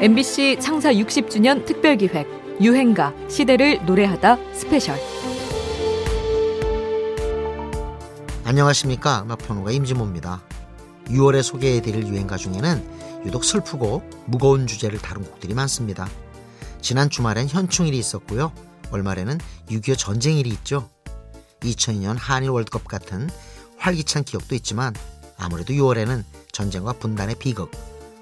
[0.00, 4.96] MBC 창사 60주년 특별기획 유행가 시대를 노래하다 스페셜.
[8.44, 9.22] 안녕하십니까.
[9.24, 10.40] 음악평론가 임진모입니다.
[11.06, 16.08] 6월에 소개해드릴 유행가 중에는 유독 슬프고 무거운 주제를 다룬 곡들이 많습니다.
[16.80, 18.52] 지난 주말엔 현충일이 있었고요.
[18.92, 20.88] 월말에는 6.25 전쟁일이 있죠.
[21.62, 23.28] 2002년 한일 월드컵 같은
[23.78, 24.94] 활기찬 기억도 있지만
[25.36, 26.22] 아무래도 6월에는
[26.52, 27.72] 전쟁과 분단의 비극,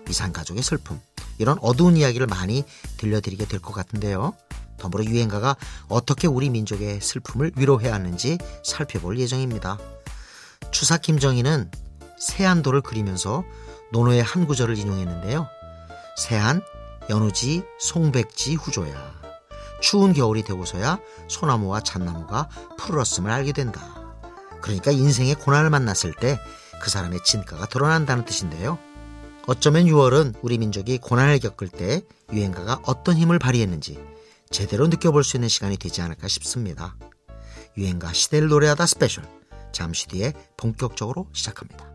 [0.09, 0.99] 이산가족의 슬픔
[1.39, 2.65] 이런 어두운 이야기를 많이
[2.97, 4.35] 들려드리게 될 것 같은데요.
[4.79, 5.57] 더불어 유행가가
[5.89, 9.79] 어떻게 우리 민족의 슬픔을 위로해야 하는지 살펴볼 예정입니다.
[10.71, 11.71] 추사 김정희는
[12.19, 13.45] 세안도를 그리면서
[13.93, 15.47] 논어의 한 구절을 인용했는데요.
[16.19, 16.61] 세안,
[17.09, 19.15] 연우지, 송백지, 후조야.
[19.81, 20.99] 추운 겨울이 되고서야
[21.29, 22.49] 소나무와 잣나무가
[22.79, 23.81] 푸르렀음을 알게 된다.
[24.61, 26.39] 그러니까 인생의 고난을 만났을 때
[26.81, 28.79] 그 사람의 진가가 드러난다는 뜻인데요.
[29.47, 33.97] 어쩌면 6월은 우리 민족이 고난을 겪을 때 유행가가 어떤 힘을 발휘했는지
[34.51, 36.97] 제대로 느껴볼 수 있는 시간이 되지 않을까 싶습니다.
[37.77, 39.25] 유행가 시대를 노래하다 스페셜
[39.71, 41.87] 잠시 뒤에 본격적으로 시작합니다.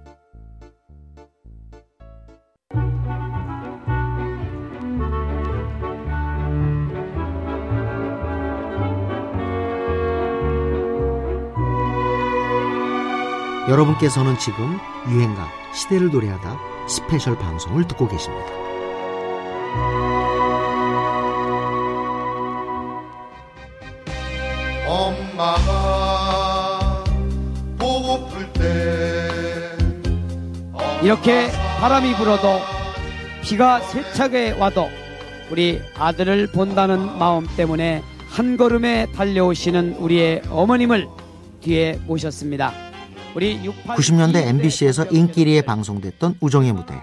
[13.68, 14.78] 여러분께서는 지금
[15.10, 18.46] 유행가 시대를 노래하다 스페셜 방송을 듣고 계십니다.
[24.88, 27.04] 엄마가
[27.78, 29.30] 보고플 때
[31.02, 31.48] 이렇게
[31.80, 32.60] 바람이 불어도
[33.42, 34.88] 비가 세차게 와도
[35.50, 41.08] 우리 아들을 본다는 마음 때문에 한 걸음에 달려오시는 우리의 어머님을
[41.62, 42.91] 뒤에 모셨습니다.
[43.34, 47.02] 우리 90년대 MBC에서 인기리에 방송됐던 우정의 무대.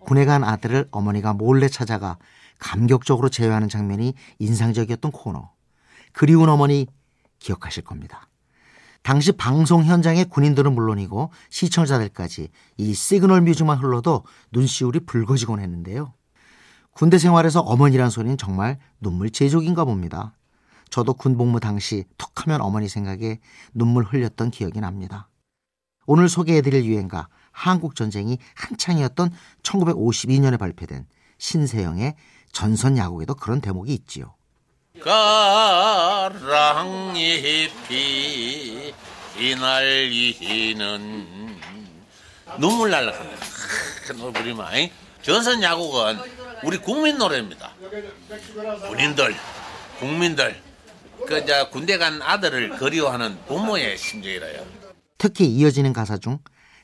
[0.00, 2.18] 군에 간 아들을 어머니가 몰래 찾아가
[2.58, 5.50] 감격적으로 재회하는 장면이 인상적이었던 코너.
[6.12, 6.86] 그리운 어머니
[7.38, 8.28] 기억하실 겁니다.
[9.02, 16.12] 당시 방송 현장의 군인들은 물론이고 시청자들까지 이 시그널 뮤직만 흘러도 눈시울이 붉어지곤 했는데요.
[16.92, 20.34] 군대 생활에서 어머니란 소리는 정말 눈물 제조기인가 봅니다.
[20.90, 23.38] 저도 군 복무 당시 툭 하면 어머니 생각에
[23.72, 25.29] 눈물 흘렸던 기억이 납니다.
[26.12, 29.30] 오늘 소개해드릴 유행가 한국 전쟁이 한창이었던
[29.62, 31.06] 1952년에 발표된
[31.38, 32.16] 신세영의
[32.50, 34.34] 전선 야곡에도 그런 대목이 있지요.
[35.04, 36.42] 가랑잎이
[39.36, 40.80] 휘날리는
[42.58, 43.46] 눈물 날라간다.
[44.18, 44.66] 노래 부리면
[45.22, 46.18] 전선 야곡은
[46.64, 47.70] 우리 국민 노래입니다.
[48.88, 49.36] 군인들,
[50.00, 50.60] 국민들,
[51.24, 54.79] 그 이제 군대 간 아들을 그리워하는 부모의 심정이라요.
[55.20, 56.38] 특히 이어지는 가사 중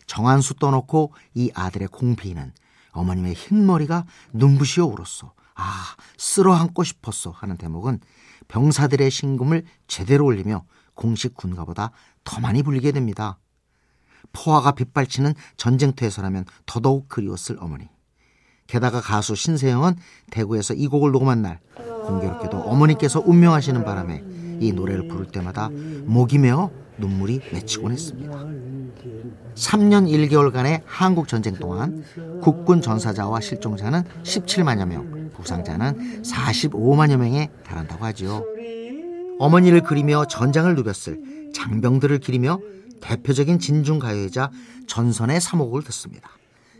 [0.06, 2.52] 정한수 떠놓고 이 아들의 공피는
[2.92, 4.04] 어머님의 흰머리가
[4.34, 5.32] 눈부시어 울었어.
[5.54, 8.00] 아, 쓸어 안고 싶었어 하는 대목은
[8.48, 10.64] 병사들의 신금을 제대로 올리며
[10.94, 11.92] 공식 군가보다
[12.24, 13.38] 더 많이 불리게 됩니다.
[14.34, 17.88] 포화가 빗발치는 전쟁터에서라면 더더욱 그리웠을 어머니.
[18.66, 19.96] 게다가 가수 신세영은
[20.30, 24.22] 대구에서 이 곡을 녹음한 날 공교롭게도 어머니께서 운명하시는 바람에
[24.60, 28.32] 이 노래를 부를 때마다 목이 메어 눈물이 맺히곤 했습니다.
[29.54, 32.04] 3년 1개월간의 한국 전쟁 동안
[32.42, 38.44] 국군 전사자와 실종자는 17만여 명, 부상자는 45만여 명에 달한다고 하지요.
[39.38, 42.60] 어머니를 그리며 전장을 누볐을 장병들을 기리며
[43.00, 44.50] 대표적인 진중 가요이자
[44.86, 46.30] 전선의 사목을 듣습니다.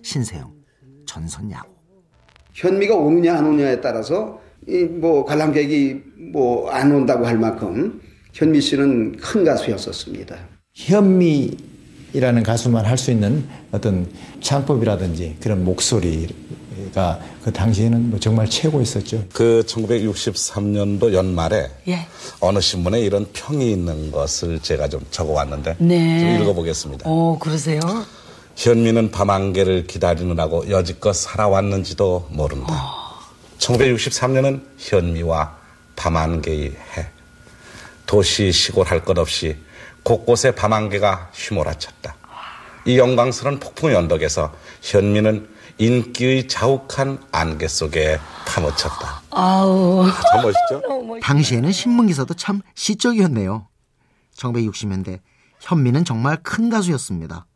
[0.02, 0.52] 신세영,
[1.04, 1.68] 전선 야구.
[2.54, 4.40] 현미가 오느냐 안 오느냐에 따라서
[5.00, 6.02] 뭐 관람객이
[6.32, 8.00] 뭐 안 온다고 할 만큼
[8.36, 10.36] 현미 씨는 큰 가수였었습니다.
[10.74, 14.06] 현미이라는 가수만 할 수 있는 어떤
[14.42, 19.24] 창법이라든지 그런 목소리가 그 당시에는 뭐 정말 최고였었죠.
[19.32, 22.06] 그 1963년도 연말에 예.
[22.40, 26.20] 어느 신문에 이런 평이 있는 것을 제가 좀 적어왔는데 네.
[26.20, 27.04] 좀 읽어보겠습니다.
[27.08, 27.80] 어, 그러세요?
[28.54, 32.92] 현미는 밤안개를 기다리느라고 여지껏 살아왔는지도 모른다.
[33.60, 35.56] 1963년은 현미와
[35.96, 37.15] 밤안개의 해.
[38.06, 39.56] 도시 시골 할 것 없이
[40.02, 42.16] 곳곳에 밤안개가 휘몰아쳤다.
[42.86, 45.48] 이 영광스러운 폭풍 연덕에서 현미는
[45.78, 49.22] 인기의 자욱한 안개 속에 파묻혔다.
[49.30, 50.06] 아우.
[50.32, 51.18] 참 멋있죠?
[51.20, 53.68] 당시에는 신문 기사도 참 시적이었네요.
[54.36, 55.20] 1960년대
[55.60, 57.46] 현미는 정말 큰 가수였습니다.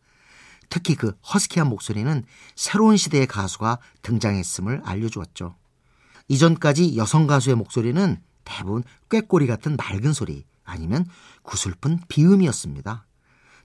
[0.68, 2.24] 특히 그 허스키한 목소리는
[2.56, 5.54] 새로운 시대의 가수가 등장했음을 알려주었죠.
[6.28, 8.20] 이전까지 여성 가수의 목소리는
[8.50, 11.06] 대부분 꾀꼬리 같은 맑은 소리 아니면
[11.42, 13.06] 구슬픈 비음이었습니다.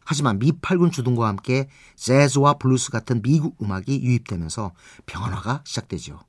[0.06, 4.74] 하지만 미팔군 주둔과 함께 재즈와 블루스 같은 미국 음악이 유입되면서
[5.08, 6.20] 변화가 시작되죠.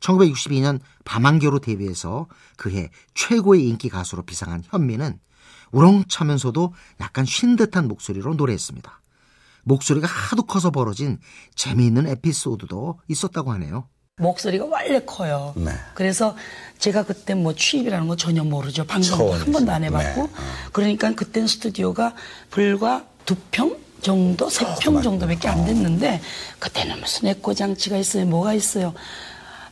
[0.00, 2.26] 1962년 밤안개로 데뷔해서
[2.58, 5.18] 그해 최고의 인기 가수로 비상한 현미는
[5.72, 9.00] 우렁차면서도 약간 쉰 듯한 목소리로 노래했습니다.
[9.64, 11.18] 목소리가 하도 커서 벌어진
[11.54, 13.88] 재미있는 에피소드도 있었다고 하네요.
[14.26, 15.52] 목소리가 원래 커요.
[15.56, 15.72] 네.
[15.92, 16.34] 그래서
[16.78, 18.86] 제가 그때 뭐 취입이라는 거 전혀 모르죠.
[18.86, 19.34] 방송도.
[19.34, 20.22] 한 번도 안 해봤고.
[20.22, 20.28] 네.
[20.72, 22.14] 그러니까 그때는 스튜디오가
[22.50, 25.02] 불과 두 평 정도, 세평 맞아요.
[25.02, 26.22] 정도밖에 안 됐는데
[26.58, 28.24] 그때는 무슨 에코 장치가 있어요.
[28.24, 28.94] 뭐가 있어요.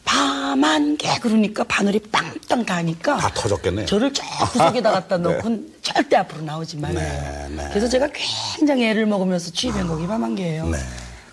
[0.05, 3.87] 밤한 개 그러니까 바늘이 빵빵 가니까 다 터졌겠네요.
[3.87, 7.01] 저를 저 구석에다 갖다 놓고 절대 앞으로 나오지 말래요.
[7.01, 7.69] 네, 네.
[7.71, 8.09] 그래서 제가
[8.57, 10.67] 굉장히 애를 먹으면서 취입한 곡이 밤한 개예요.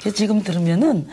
[0.04, 0.12] 네.
[0.12, 1.08] 지금 들으면은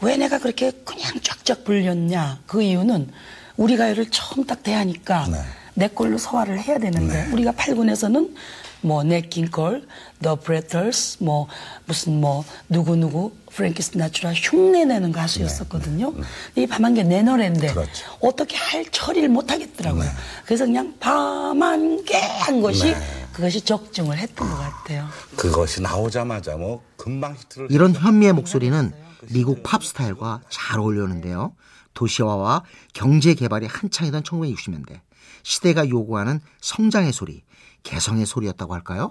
[0.00, 3.10] 왜 내가 그렇게 그냥 쫙쫙 불렸냐 그 이유는
[3.56, 5.38] 우리 가요를 처음 딱 대하니까 네.
[5.74, 8.34] 내 걸로 소화를 해야 되는데 우리가 8군에서는
[8.82, 9.86] 뭐 네킹콜,
[10.22, 11.48] 더 브레터스, 뭐
[11.86, 16.14] 무슨 뭐 누구 누구 프랭키 스나츄라 흉내 내는 가수였었거든요.
[16.56, 17.72] 이 밤한개 내 노래인데 네.
[17.72, 18.06] 그렇죠.
[18.20, 20.04] 어떻게 할 처리를 못 하겠더라고요.
[20.04, 20.10] 네.
[20.44, 22.96] 그래서 그냥 밤한개 한 것이 네.
[23.40, 25.08] 그것이 적중을 했던 것 같아요.
[25.34, 27.94] 그것이 나오자마자 뭐 금방 히트를 이런.
[27.94, 28.92] 현미의 목소리는
[29.32, 31.54] 미국 팝 스타일과 잘 어울렸는데요.
[31.94, 35.00] 도시화와 경제 개발이 한창이던 1960년대
[35.42, 37.42] 시대가 요구하는 성장의 소리,
[37.82, 39.10] 개성의 소리였다고 할까요?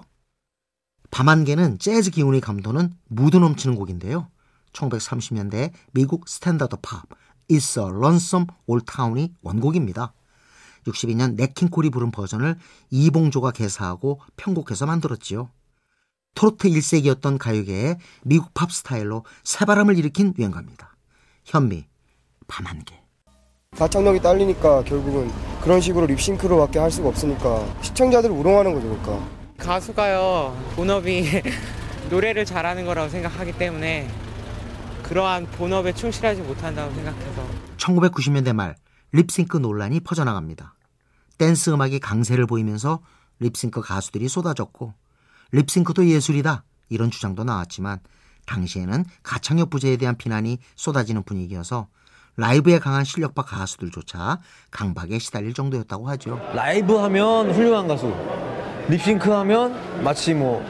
[1.10, 4.28] 밤안개는 재즈 기운이 감도는 무드 넘치는 곡인데요.
[4.72, 7.02] 1930년대 미국 스탠다드 팝
[7.50, 10.12] It's a Lonesome Old Town이 원곡입니다.
[10.86, 12.56] 62년 냇킹콜이 부른 버전을
[12.90, 15.50] 이봉조가 개사하고 편곡해서 만들었지요.
[16.34, 20.96] 트로트 일색이었던 가요계에 미국 팝 스타일로 새바람을 일으킨 유행가입니다.
[21.44, 21.86] 현미,
[22.46, 23.00] 밤안개.
[23.76, 25.30] 가창력이 딸리니까 결국은
[25.62, 29.28] 그런 식으로 립싱크로밖에 할 수가 없으니까 시청자들을 우롱하는 거죠 그러니까
[29.58, 31.24] 가수가요 본업이
[32.10, 34.08] 노래를 잘하는 거라고 생각하기 때문에
[35.04, 38.74] 그러한 본업에 충실하지 못한다고 생각해서 1990년대 말
[39.12, 40.74] 립싱크 논란이 퍼져나갑니다.
[41.38, 43.00] 댄스 음악이 강세를 보이면서
[43.40, 44.94] 립싱크 가수들이 쏟아졌고
[45.52, 48.00] 립싱크도 예술이다 이런 주장도 나왔지만
[48.46, 51.88] 당시에는 가창력 부재에 대한 비난이 쏟아지는 분위기여서
[52.36, 54.40] 라이브에 강한 실력파 가수들조차
[54.70, 56.40] 강박에 시달릴 정도였다고 하죠.
[56.54, 58.14] 라이브 하면 훌륭한 가수,
[58.88, 60.64] 립싱크 하면 마치 뭐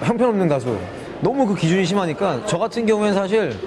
[0.00, 0.78] 형편없는 가수.
[1.20, 3.58] 너무 그 기준이 심하니까 저 같은 경우에는 사실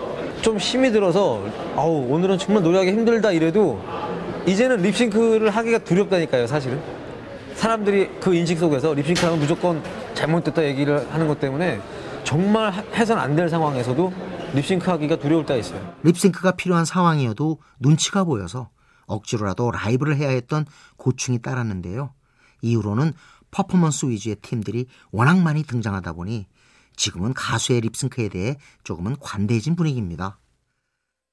[0.42, 1.44] 좀 힘이 들어서
[1.76, 3.82] 아우 오늘은 정말 노래하기 힘들다 이래도
[4.48, 6.82] 이제는 립싱크를 하기가 두렵다니까요 사실은
[7.56, 9.84] 사람들이 그 인식 속에서 립싱크 하면 무조건
[10.16, 11.80] 잘못됐다 얘기를 하는 것 때문에
[12.24, 14.14] 정말 하- 해선 안 될 상황에서도
[14.56, 18.70] 립싱크 하기가 두려울 때가 있어요 립싱크가 필요한 상황이어도 눈치가 보여서
[19.06, 20.66] 억지로라도 라이브를 해야 했던
[20.96, 22.14] 고충이 따랐는데요.
[22.62, 23.12] 이후로는
[23.52, 26.48] 퍼포먼스 위주의 팀들이 워낙 많이 등장하다 보니
[26.96, 30.40] 지금은 가수의 립싱크에 대해 조금은 관대해진 분위기입니다.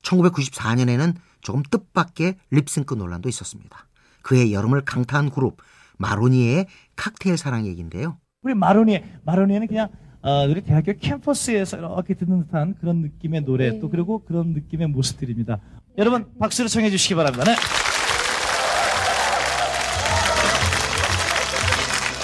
[0.02, 3.86] 1994년에는 조금 뜻밖의 립싱크 논란도 있었습니다.
[4.22, 5.58] 그해 여름을 강타한 그룹
[5.98, 6.66] 마로니에의
[6.96, 8.18] 칵테일 사랑 얘기인데요.
[8.42, 9.88] 우리 마로니 마로니에는 그냥
[10.20, 15.58] 어, 우리 대학교 캠퍼스에서 이렇게 듣는 듯한 그런 느낌의 노래 또 그리고 그런 느낌의 모습들입니다.
[15.96, 17.44] 여러분 박수로 청해 주시기 바랍니다.
[17.44, 17.56] 네.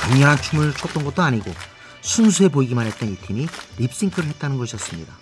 [0.03, 1.51] 강렬한 춤을 췄던 것도 아니고
[2.05, 3.49] 순수해 보이기만 했던 이 팀이
[3.79, 5.13] 립싱크를 했다는 것이었습니다.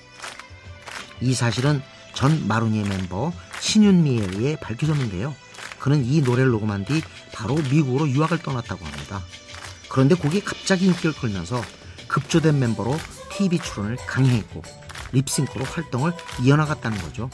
[1.21, 1.81] 이 사실은
[2.13, 5.35] 전 마로니의 멤버 신윤미에 의해 밝혀졌는데요.
[5.79, 7.01] 그는 이 노래를 녹음한 뒤
[7.33, 9.23] 바로 미국으로 유학을 떠났다고 합니다.
[9.89, 11.63] 그런데 곡이 갑자기 인기를 끌면서
[12.09, 12.97] 급조된 멤버로
[13.31, 14.63] TV 출연을 강행했고
[15.13, 16.13] 립싱크로 활동을
[16.43, 17.31] 이어나갔다는 거죠.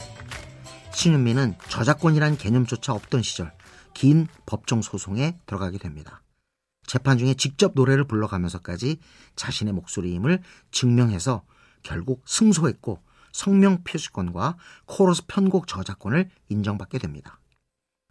[0.93, 3.51] 신윤미는 저작권이란 개념조차 없던 시절
[3.93, 6.21] 긴 법정 소송에 들어가게 됩니다.
[6.89, 8.97] 재판 중에 직접 노래를 불러가면서까지
[9.35, 10.41] 자신의 목소리임을
[10.71, 11.43] 증명해서
[11.83, 12.99] 결국 승소했고
[13.31, 17.39] 성명 표시권과 코러스 편곡 저작권을 인정받게 됩니다.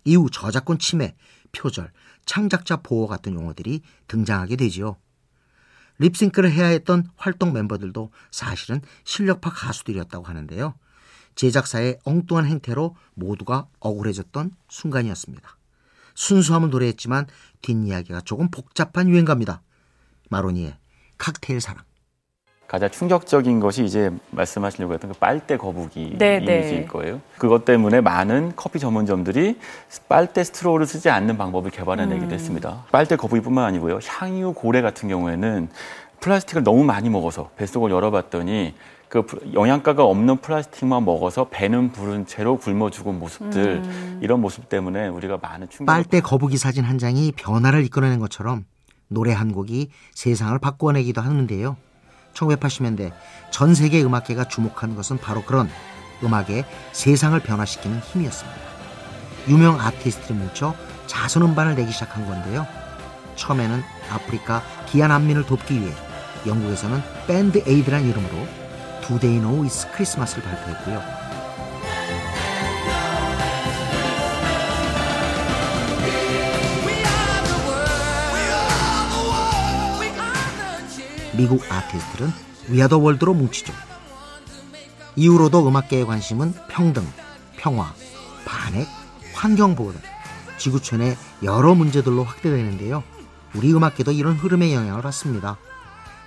[0.05, 1.17] 이후 저작권 침해,
[1.51, 1.91] 표절,
[2.25, 4.97] 창작자 보호 같은 용어들이 등장하게 되지요.
[5.99, 10.75] 립싱크를 해야 했던 활동 멤버들도 사실은 실력파 가수들이었다고 하는데요.
[11.35, 15.58] 제작사의 엉뚱한 행태로 모두가 억울해졌던 순간이었습니다.
[16.19, 17.27] 순수함을 노래했지만
[17.63, 19.63] 뒷이야기가 조금 복잡한 유행가입니다.
[20.31, 20.75] 마로니의
[21.17, 21.85] 칵테일 사랑.
[22.67, 26.59] 가장 충격적인 것이 이제 말씀하시려고 했던 그 빨대 거북이 네, 네.
[26.59, 27.21] 이미지일 거예요.
[27.39, 29.59] 그것 때문에 많은 커피 전문점들이
[30.09, 32.33] 빨대 스트로를 쓰지 않는 방법을 개발해내기도 음.
[32.33, 32.85] 했습니다.
[32.91, 34.01] 빨대 거북이뿐만 아니고요.
[34.05, 35.69] 향유 고래 같은 경우에는
[36.21, 38.75] 플라스틱을 너무 많이 먹어서 뱃속을 열어봤더니
[39.09, 44.19] 그 플- 영양가가 없는 플라스틱만 먹어서 배는 부른 채로 굶어 죽은 모습들 음.
[44.23, 48.65] 이런 모습 때문에 우리가 많은 충격 빨대 거북이 사진 한 장이 변화를 이끌어낸 것처럼
[49.09, 51.77] 노래 한 곡이 세상을 바꿔내기도 하는데요.
[52.35, 53.13] 1980년대
[53.51, 55.69] 전 세계 음악계가 주목한 것은 바로 그런
[56.23, 58.59] 음악의 세상을 변화시키는 힘이었습니다.
[59.49, 60.75] 유명 아티스트들이 뭉쳐
[61.07, 62.67] 자선 음반을 내기 시작한 건데요.
[63.37, 65.93] 처음에는 아프리카 기아 난민을 돕기 위해
[66.47, 68.47] 영국에서는 밴드 에이드란 이름으로
[69.09, 71.03] Do They Know It's Christmas를 발표했고요.
[81.35, 82.31] 미국 아티스트들은
[82.69, 83.73] We Are The World로 뭉치죠.
[85.17, 87.11] 이후로도 음악계의 관심은 평등,
[87.57, 87.95] 평화,
[88.45, 88.87] 반핵,
[89.33, 90.03] 환경보호 등
[90.59, 93.03] 지구촌의 여러 문제들로 확대되는데요.
[93.55, 95.57] 우리 음악계도 이런 흐름에 영향을 받습니다.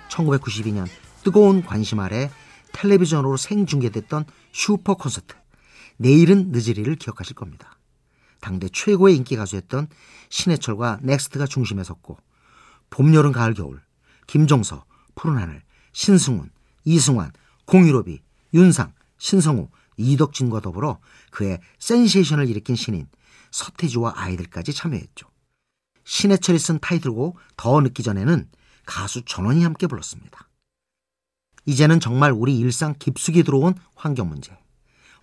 [0.08, 0.88] 1992년
[1.22, 2.28] 뜨거운 관심 아래
[2.72, 5.34] 텔레비전으로 생중계됐던 슈퍼 콘서트
[5.96, 7.78] 내일은 늦으리를 기억하실 겁니다.
[8.40, 9.88] 당대 최고의 인기 가수였던
[10.28, 12.18] 신해철과 넥스트가 중심에 섰고
[12.90, 13.80] 봄, 여름, 가을, 겨울
[14.26, 15.62] 김종서, 푸른하늘,
[15.92, 16.50] 신승훈,
[16.84, 17.32] 이승환,
[17.66, 18.20] 공유로비,
[18.54, 20.98] 윤상, 신성우, 이덕진과 더불어
[21.30, 23.06] 그의 센세이션을 일으킨 신인
[23.50, 25.28] 서태지와 아이들까지 참여했죠.
[26.04, 28.50] 신해철이 쓴 타이틀곡 더 늦기 전에는
[28.86, 30.48] 가수 전원이 함께 불렀습니다.
[31.64, 34.56] 이제는 정말 우리 일상 깊숙이 들어온 환경 문제.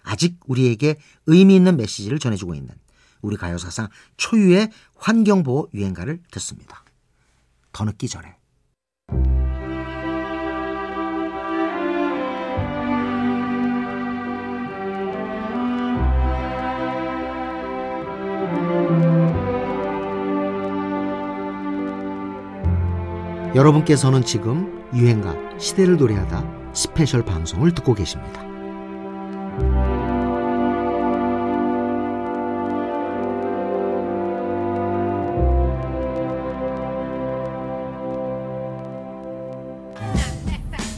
[0.04, 2.74] 아직 우리에게 의미 있는 메시지를 전해주고 있는
[3.22, 6.84] 우리 가요사상 초유의 환경보호 유행가를 듣습니다.
[7.72, 8.36] 더 늦기 전에.
[23.56, 28.42] 여러분께서는 지금 유행가 시대를 노래하다 스페셜 방송을 듣고 계십니다.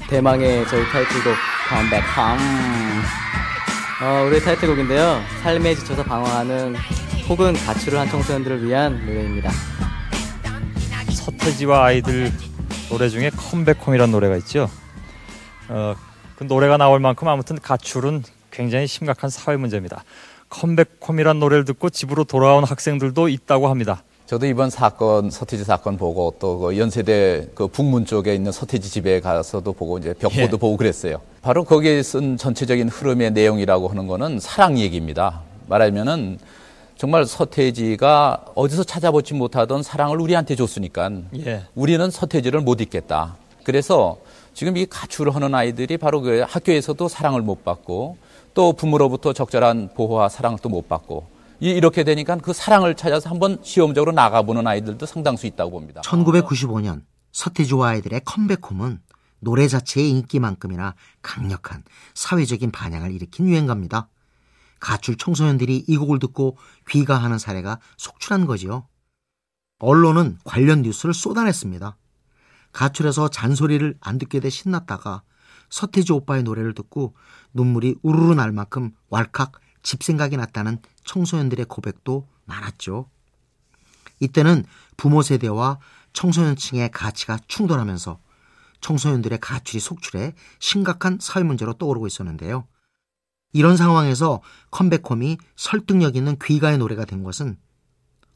[0.10, 1.34] 대망의 저희 타이틀곡
[1.70, 2.38] Come Back Home
[4.04, 5.22] 어, 우리 타이틀곡인데요.
[5.42, 6.76] 삶에 지쳐서 방황하는
[7.30, 9.52] 혹은 가출을 한 청소년들을 위한 노래입니다.
[11.12, 12.32] 서태지와 아이들
[12.92, 14.70] 노래 중에 Come Back Home이라는 노래가 있죠.
[15.70, 15.96] 어,
[16.36, 20.04] 그 노래가 나올 만큼 아무튼 가출은 굉장히 심각한 사회 문제입니다.
[20.50, 24.04] Come Back Home이란 노래를 듣고 집으로 돌아온 학생들도 있다고 합니다.
[24.26, 29.20] 저도 이번 사건 서태지 사건 보고 또 그 연세대 그 북문 쪽에 있는 서태지 집에
[29.22, 30.60] 가서도 보고 이제 벽보도 예.
[30.60, 31.22] 보고 그랬어요.
[31.42, 35.42] 바로 거기에 쓴 전체적인 흐름의 내용이라고 하는 거는 사랑 얘기입니다.
[35.68, 36.40] 말하면은
[37.02, 41.66] 정말 서태지가 어디서 찾아보지 못하던 사랑을 우리한테 줬으니까 예.
[41.74, 43.38] 우리는 서태지를 못 잊겠다.
[43.64, 44.20] 그래서
[44.54, 48.18] 지금 이 가출을 하는 아이들이 바로 그 학교에서도 사랑을 못 받고
[48.54, 51.26] 또 부모로부터 적절한 보호와 사랑을 또 못 받고
[51.60, 56.02] 이렇게 되니까 그 사랑을 찾아서 한번 시험적으로 나가보는 아이들도 상당수 있다고 봅니다.
[56.02, 59.00] 1995년 서태지와 아이들의 컴백홈은
[59.40, 60.94] 노래 자체의 인기만큼이나
[61.24, 64.08] 강력한 사회적인 반향을 일으킨 유행가입니다.
[64.82, 66.58] 가출 청소년들이 이 곡을 듣고
[66.90, 68.88] 귀가하는 사례가 속출한 거지요.
[69.80, 71.96] 언론은 관련 뉴스를 쏟아냈습니다.
[72.74, 75.24] 가출해서 잔소리를 안 듣게 돼 신났다가
[75.70, 77.16] 서태지 오빠의 노래를 듣고
[77.54, 83.10] 눈물이 우르르 날 만큼 왈칵 집 생각이 났다는 청소년들의 고백도 많았죠.
[84.20, 84.66] 이때는
[84.98, 85.80] 부모 세대와
[86.14, 88.20] 청소년층의 가치가 충돌하면서
[88.82, 92.68] 청소년들의 가출이 속출해 심각한 사회 문제로 떠오르고 있었는데요.
[93.54, 94.42] 이런 상황에서
[94.72, 97.58] 컴백홈이 설득력 있는 귀가의 노래가 된 것은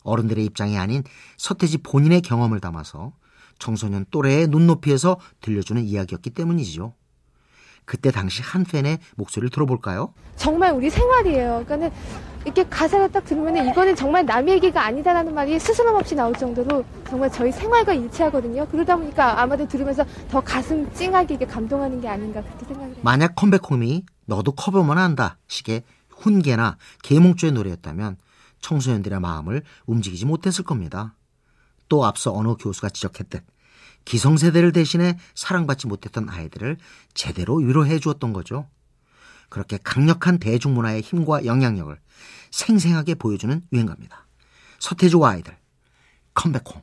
[0.03, 1.03] 어른들의 입장이 아닌
[1.37, 3.13] 서태지 본인의 경험을 담아서
[3.57, 6.93] 청소년 또래의 눈높이에서 들려주는 이야기였기 때문이지요.
[7.85, 10.13] 그때 당시 한 팬의 목소리를 들어볼까요?
[10.35, 11.63] 정말 우리 생활이에요.
[11.65, 11.91] 그러니까는
[12.43, 17.31] 이렇게 가사를 딱 들으면 이거는 정말 남의 얘기가 아니다라는 말이 스스럼 없이 나올 정도로 정말
[17.31, 18.67] 저희 생활과 일치하거든요.
[18.69, 22.97] 그러다 보니까 아마도 들으면서 더 가슴 찡하게 감동하는 게 아닌가 그렇게 생각을 해요.
[23.01, 28.17] 만약 컴백홈이 너도 커버만 한다 식의 훈계나 계몽조의 노래였다면
[28.61, 31.15] 청소년들의 마음을 움직이지 못했을 겁니다.
[31.87, 33.45] 또 앞서 어느 교수가 지적했듯
[34.05, 36.77] 기성세대를 대신해 사랑받지 못했던 아이들을
[37.13, 38.67] 제대로 위로해 주었던 거죠.
[39.49, 41.97] 그렇게 강력한 대중문화의 힘과 영향력을
[42.51, 44.25] 생생하게 보여주는 유행가입니다.
[44.79, 45.57] 서태지와 아이들
[46.33, 46.81] 컴백홈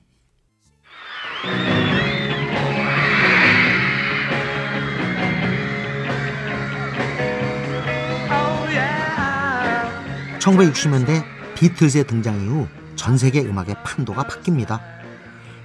[10.42, 14.80] 1960년대 비틀즈의 등장 이후 전 세계 음악의 판도가 바뀝니다.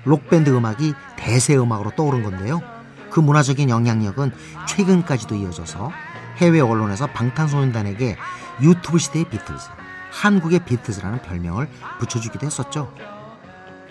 [0.05, 2.61] 록밴드 음악이 대세 음악으로 떠오른 건데요.
[3.09, 4.31] 그 문화적인 영향력은
[4.67, 5.91] 최근까지도 이어져서
[6.37, 8.17] 해외 언론에서 방탄소년단에게
[8.61, 9.65] 유튜브 시대의 비틀즈,
[10.11, 11.67] 한국의 비틀즈라는 별명을
[11.99, 12.93] 붙여주기도 했었죠.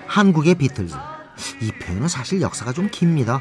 [0.06, 0.94] 한국의 비틀즈.
[1.62, 3.40] 이 표현은 사실 역사가 좀 깁니다.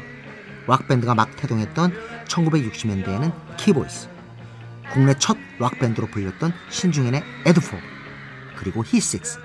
[0.68, 1.94] 락밴드가 막 태동했던
[2.28, 4.10] 1960년대에는 키보이스,
[4.94, 7.78] 국내 첫 락밴드로 불렸던 신중현의 애드포,
[8.58, 9.40] 그리고 히식스.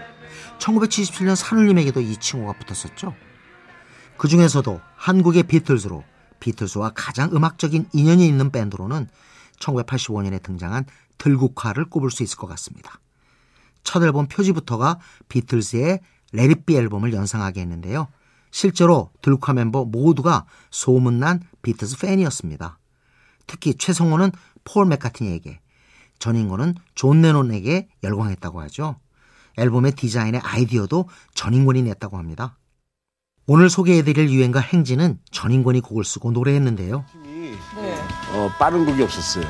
[0.58, 3.14] 1977년 산울림에게도 이 칭호가 붙었었죠.
[4.16, 6.04] 그 중에서도 한국의 비틀즈로
[6.40, 9.08] 비틀즈와 가장 음악적인 인연이 있는 밴드로는
[9.58, 10.84] 1985년에 등장한
[11.18, 12.98] 들국화를 꼽을 수 있을 것 같습니다.
[13.84, 16.00] 첫 앨범 표지부터가 비틀즈의
[16.32, 18.08] Let It Be 앨범을 연상하게 했는데요.
[18.50, 22.78] 실제로 들국화 멤버 모두가 소문난 비틀즈 팬이었습니다.
[23.46, 24.32] 특히 최성원은
[24.64, 25.60] 폴 맥카트니에게,
[26.18, 28.96] 전인권은 존 레논에게 열광했다고 하죠.
[29.58, 32.56] 앨범의 디자인의 아이디어도 전인권이 냈다고 합니다.
[33.46, 37.04] 오늘 소개해드릴 유행가 행진은 전인권이 곡을 쓰고 노래했는데요.
[38.32, 39.44] 어, 빠른 곡이 없었어요.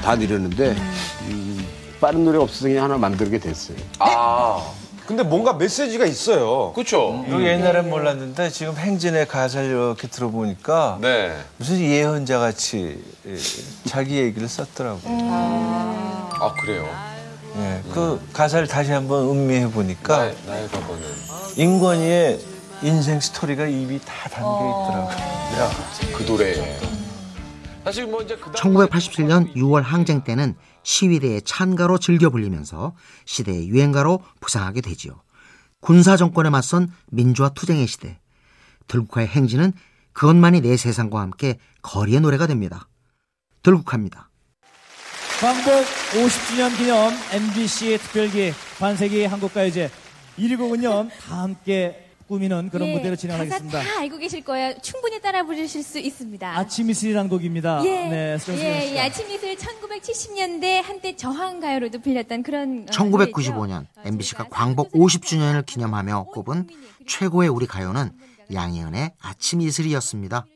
[0.00, 0.76] 다 느렸는데
[1.22, 1.66] 음,
[2.00, 3.76] 빠른 노래가 없어서 그냥 하나 만들게 됐어요.
[3.98, 4.72] 아.
[5.06, 6.72] 근데 뭔가 메시지가 있어요.
[6.72, 7.24] 그렇죠.
[7.28, 10.98] 이거 옛날엔 몰랐는데 지금 행진의 가사를 이렇게 들어보니까
[11.58, 13.36] 무슨 예언자 같이 예,
[13.84, 15.18] 자기 얘기를 썼더라고요.
[16.40, 16.88] 아 그래요?
[17.58, 21.02] 예, 그 가사를 다시 한번 음미해 보니까 나의, 나의 과거는
[21.56, 22.40] 인권이의
[22.82, 26.16] 인생 스토리가 이미 다 담겨 있더라고요.
[26.16, 26.78] 그 노래에.
[27.84, 30.56] 사실 뭐 이제 그 1987년 6월 항쟁 때는
[30.86, 35.20] 시위대의 찬가로 즐겨 불리면서 시대의 유행가로 부상하게 되지요.
[35.80, 38.20] 군사 정권에 맞선 민주화 투쟁의 시대.
[38.86, 39.72] 들국화의 행진은
[40.12, 42.88] 그것만이 내 세상과 함께 거리의 노래가 됩니다.
[43.62, 44.30] 들국화입니다.
[45.40, 49.90] 광복 50주년 기념 MBC의 특별기 반세기 한국가요제
[50.38, 53.82] 1위 곡은요 다 함께 꾸미는 그런 예, 무대로 가사 진행하겠습니다.
[53.82, 54.74] 다 알고 계실 거예요.
[54.82, 56.56] 충분히 따라 부르실 수 있습니다.
[56.58, 57.82] 아침 이슬이라는 곡입니다.
[57.84, 58.94] 예, 네, 예.
[58.94, 66.24] 이 아침 이슬 1970년대 한때 저항 가요로도 불렸던 그런 어, 1995년 MBC가 광복 50주년을 기념하며
[66.32, 66.68] 꼽은
[67.06, 68.10] 최고의 우리 가요는
[68.52, 70.46] 양희은의 아침 이슬이었습니다.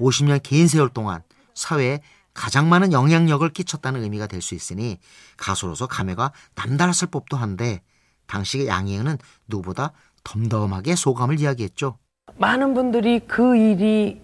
[0.00, 1.22] 50년 긴 세월 동안
[1.54, 2.00] 사회에
[2.34, 4.98] 가장 많은 영향력을 끼쳤다는 의미가 될 수 있으니
[5.36, 7.82] 가수로서 감회가 남달랐을 법도 한데
[8.26, 9.92] 당시 양희은은 누구보다
[10.32, 11.96] 덤덤하게 소감을 이야기했죠.
[12.36, 14.20] 많은 분들이 그 일이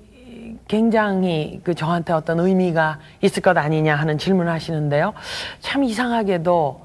[0.69, 5.14] 굉장히 그 저한테 어떤 의미가 있을 것 아니냐 하는 질문을 하시는데요.
[5.61, 6.81] 참 이상하게도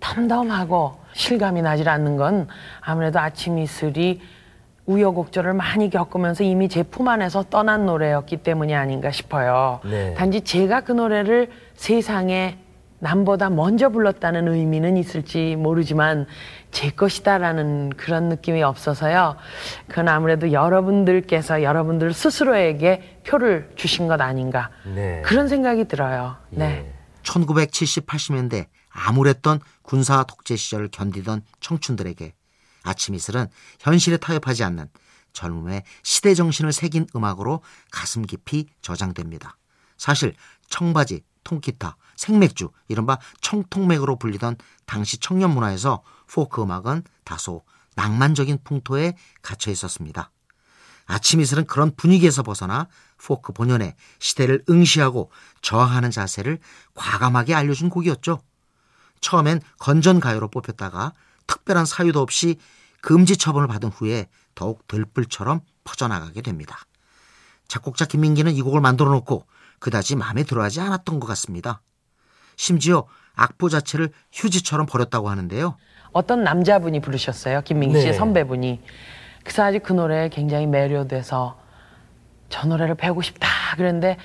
[0.00, 2.48] 덤덤하고 실감이 나질 않는 건
[2.80, 4.20] 아무래도 아침 이슬이
[4.86, 9.80] 우여곡절을 많이 겪으면서 이미 제 품 안에서 떠난 노래였기 때문이 아닌가 싶어요.
[9.84, 10.12] 네.
[10.14, 12.58] 단지 제가 그 노래를 세상에
[12.98, 16.26] 남보다 먼저 불렀다는 의미는 있을지 모르지만
[16.70, 19.36] 제 것이다라는 그런 느낌이 없어서요.
[19.88, 25.22] 그건 아무래도 여러분들께서 여러분들 스스로에게 표를 주신 것 아닌가 네.
[25.24, 26.36] 그런 생각이 들어요.
[26.50, 26.92] 네.
[27.22, 32.32] 1970, 80년대 암울했던 군사 독재 시절을 견디던 청춘들에게
[32.84, 33.48] 아침 이슬은
[33.80, 34.88] 현실에 타협하지 않는
[35.32, 39.56] 젊음의 시대 정신을 새긴 음악으로 가슴 깊이 저장됩니다.
[39.96, 40.34] 사실
[40.68, 47.62] 청바지, 통기타, 생맥주, 이른바 청통맥으로 불리던 당시 청년 문화에서 포크 음악은 다소
[47.94, 50.30] 낭만적인 풍토에 갇혀 있었습니다.
[51.06, 55.30] 아침 이슬은 그런 분위기에서 벗어나 포크 본연의 시대를 응시하고
[55.60, 56.58] 저항하는 자세를
[56.94, 58.40] 과감하게 알려준 곡이었죠.
[59.20, 61.12] 처음엔 건전 가요로 뽑혔다가
[61.46, 62.56] 특별한 사유도 없이
[63.00, 66.78] 금지 처분을 받은 후에 더욱 들불처럼 퍼져나가게 됩니다.
[67.68, 69.46] 작곡자 김민기는 이 곡을 만들어 놓고
[69.78, 71.80] 그다지 마음에 들어하지 않았던 것 같습니다.
[72.56, 75.76] 심지어 악보 자체를 휴지처럼 버렸다고 하는데요.
[76.12, 77.62] 어떤 남자분이 부르셨어요.
[77.62, 78.18] 김민기 씨의 네.
[78.18, 78.80] 선배분이.
[79.42, 81.58] 그래서 아직 그 노래에 굉장히 매료돼서
[82.48, 84.16] 저 노래를 배우고 싶다 그랬는데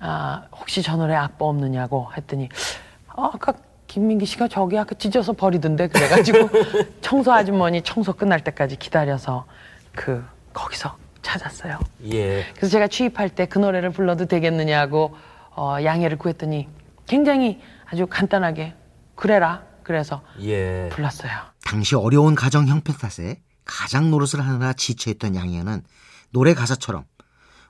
[0.00, 2.48] 아, 혹시 저 노래 악보 없느냐고 했더니
[3.08, 3.52] 아, 아까
[3.86, 6.48] 김민기 씨가 저기 아까 찢어서 버리던데 그래가지고
[7.00, 9.44] 청소 아주머니 청소 끝날 때까지 기다려서
[9.94, 11.80] 그 거기서 찾았어요.
[12.12, 12.44] 예.
[12.54, 15.16] 그래서 제가 취입할 때 그 노래를 불러도 되겠느냐고
[15.56, 16.68] 어, 양해를 구했더니
[17.06, 18.74] 굉장히 아주 간단하게
[19.16, 20.88] 그래라 그래서 예.
[20.92, 21.30] 불렀어요.
[21.64, 25.82] 당시 어려운 가정 형편 탓에 가장 노릇을 하느라 지쳐있던 양희은은
[26.30, 27.04] 노래 가사처럼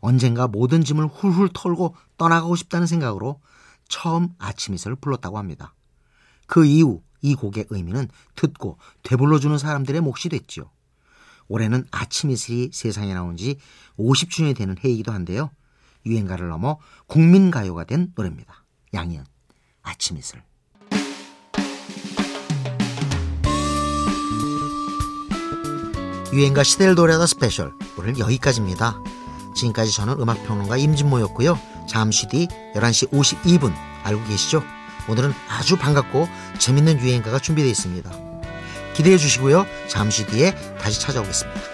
[0.00, 3.40] 언젠가 모든 짐을 훌훌 털고 떠나가고 싶다는 생각으로
[3.88, 5.74] 처음 아침 이슬을 불렀다고 합니다.
[6.46, 10.70] 그 이후 이 곡의 의미는 듣고 되불러주는 사람들의 몫이 됐지요.
[11.48, 13.58] 올해는 아침 이슬이 세상에 나온 지
[13.98, 15.50] 50주년이 되는 해이기도 한데요.
[16.06, 18.64] 유행가를 넘어 국민 가요가 된 노래입니다.
[18.92, 19.24] 양희은
[19.82, 20.42] 아침 이슬.
[26.32, 28.98] 유행가 시대를 노래하다 스페셜 오늘 여기까지입니다.
[29.54, 31.56] 지금까지 저는 음악평론가 임진모였고요.
[31.88, 34.62] 잠시 뒤 11시 52분 알고 계시죠?
[35.08, 36.26] 오늘은 아주 반갑고
[36.58, 38.23] 재밌는 유행가가 준비되어 있습니다.
[38.94, 39.66] 기대해 주시고요.
[39.88, 41.73] 잠시 뒤에 다시 찾아오겠습니다.